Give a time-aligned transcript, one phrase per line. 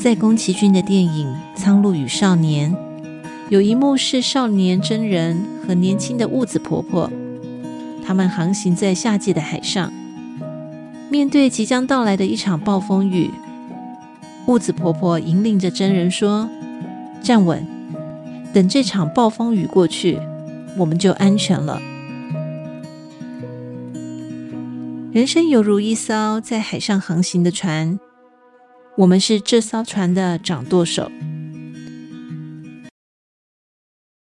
[0.00, 2.74] 在宫崎骏的电影《苍鹭与少年》，
[3.50, 7.12] 有一幕是少年真人和年轻的雾子婆婆，
[8.02, 9.92] 他们航行在夏季的海上，
[11.10, 13.30] 面对即将到来的一场暴风雨，
[14.46, 16.48] 雾子婆婆引领着真人说
[17.22, 17.66] ：“站稳，
[18.54, 20.18] 等这场暴风雨过去，
[20.78, 21.78] 我们就安全了。”
[25.12, 28.00] 人生犹如一艘在海上航行的船。
[29.00, 31.10] 我们是这艘船的掌舵手。